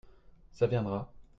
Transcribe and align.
Ça 0.51 0.65
viendra? 0.65 1.07